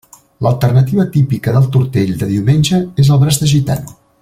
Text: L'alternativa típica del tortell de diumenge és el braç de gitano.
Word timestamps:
L'alternativa 0.45 1.05
típica 1.17 1.53
del 1.57 1.67
tortell 1.77 2.15
de 2.23 2.31
diumenge 2.33 2.81
és 3.05 3.13
el 3.17 3.23
braç 3.27 3.39
de 3.45 3.53
gitano. 3.55 3.97